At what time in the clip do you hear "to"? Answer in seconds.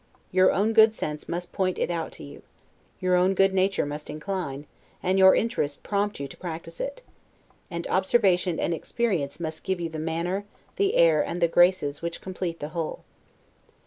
2.13-2.23, 6.27-6.37